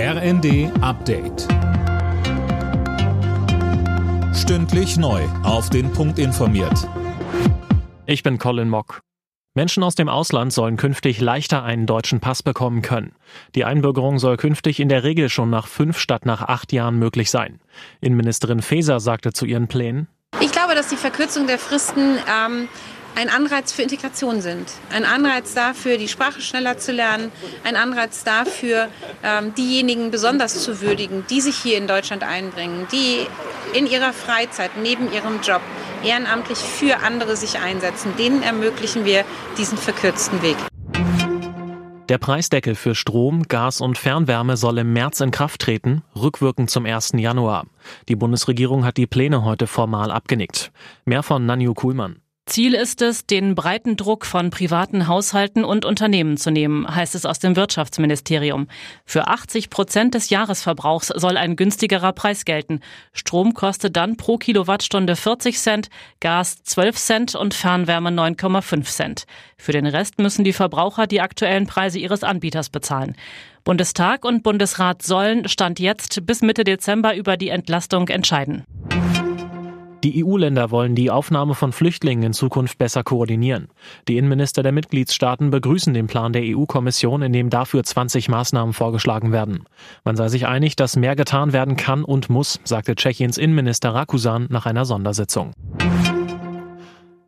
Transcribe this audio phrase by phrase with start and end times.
[0.00, 1.48] RND Update.
[4.32, 5.24] Stündlich neu.
[5.42, 6.88] Auf den Punkt informiert.
[8.06, 9.00] Ich bin Colin Mock.
[9.54, 13.16] Menschen aus dem Ausland sollen künftig leichter einen deutschen Pass bekommen können.
[13.56, 17.32] Die Einbürgerung soll künftig in der Regel schon nach fünf statt nach acht Jahren möglich
[17.32, 17.58] sein.
[18.00, 20.06] Innenministerin Faeser sagte zu ihren Plänen,
[20.40, 22.68] ich glaube, dass die Verkürzung der Fristen ähm,
[23.14, 24.70] ein Anreiz für Integration sind.
[24.90, 27.32] Ein Anreiz dafür, die Sprache schneller zu lernen.
[27.64, 28.88] Ein Anreiz dafür,
[29.24, 33.26] ähm, diejenigen besonders zu würdigen, die sich hier in Deutschland einbringen, die
[33.74, 35.60] in ihrer Freizeit neben ihrem Job
[36.04, 38.12] ehrenamtlich für andere sich einsetzen.
[38.18, 39.24] Denen ermöglichen wir
[39.56, 40.56] diesen verkürzten Weg.
[42.08, 46.86] Der Preisdeckel für Strom, Gas und Fernwärme soll im März in Kraft treten, rückwirkend zum
[46.86, 47.12] 1.
[47.16, 47.66] Januar.
[48.08, 50.72] Die Bundesregierung hat die Pläne heute formal abgenickt.
[51.04, 52.22] Mehr von Nanju Kuhlmann.
[52.48, 57.26] Ziel ist es, den breiten Druck von privaten Haushalten und Unternehmen zu nehmen, heißt es
[57.26, 58.68] aus dem Wirtschaftsministerium.
[59.04, 62.80] Für 80 Prozent des Jahresverbrauchs soll ein günstigerer Preis gelten.
[63.12, 69.24] Strom kostet dann pro Kilowattstunde 40 Cent, Gas 12 Cent und Fernwärme 9,5 Cent.
[69.58, 73.14] Für den Rest müssen die Verbraucher die aktuellen Preise ihres Anbieters bezahlen.
[73.64, 78.64] Bundestag und Bundesrat sollen Stand jetzt bis Mitte Dezember über die Entlastung entscheiden.
[80.04, 83.68] Die EU-Länder wollen die Aufnahme von Flüchtlingen in Zukunft besser koordinieren.
[84.06, 89.32] Die Innenminister der Mitgliedstaaten begrüßen den Plan der EU-Kommission, in dem dafür 20 Maßnahmen vorgeschlagen
[89.32, 89.64] werden.
[90.04, 94.46] Man sei sich einig, dass mehr getan werden kann und muss, sagte Tschechiens Innenminister Rakusan
[94.50, 95.52] nach einer Sondersitzung.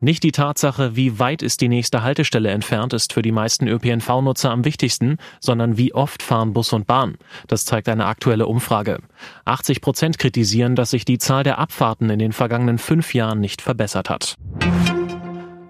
[0.00, 4.48] Nicht die Tatsache, wie weit ist die nächste Haltestelle entfernt, ist für die meisten ÖPNV-Nutzer
[4.48, 7.16] am wichtigsten, sondern wie oft fahren Bus und Bahn.
[7.48, 9.00] Das zeigt eine aktuelle Umfrage.
[9.44, 13.60] 80 Prozent kritisieren, dass sich die Zahl der Abfahrten in den vergangenen fünf Jahren nicht
[13.60, 14.36] verbessert hat.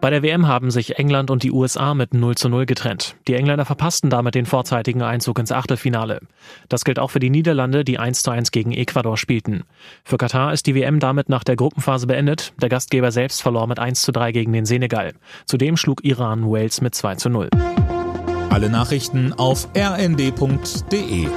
[0.00, 3.16] Bei der WM haben sich England und die USA mit 0 zu 0 getrennt.
[3.26, 6.20] Die Engländer verpassten damit den vorzeitigen Einzug ins Achtelfinale.
[6.68, 9.64] Das gilt auch für die Niederlande, die 1 zu 1 gegen Ecuador spielten.
[10.04, 12.52] Für Katar ist die WM damit nach der Gruppenphase beendet.
[12.62, 15.14] Der Gastgeber selbst verlor mit 1 zu 3 gegen den Senegal.
[15.46, 17.50] Zudem schlug Iran Wales mit 2 zu 0.
[18.50, 21.28] Alle Nachrichten auf rnd.de